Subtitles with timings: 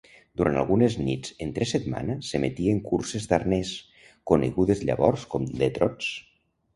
[0.39, 3.73] Durant algunes nits entre setmana s'emetien curses d'arnès,
[4.33, 6.09] conegudes llavors com "the trots".